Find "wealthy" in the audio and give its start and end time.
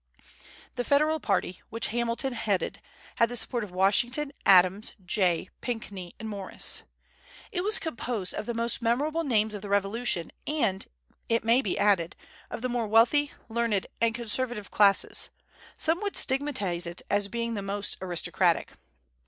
12.87-13.31